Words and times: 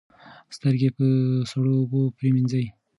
سترګې 0.55 0.89
په 0.97 1.05
سړو 1.51 1.71
اوبو 1.79 2.01
پریمنځئ. 2.17 2.65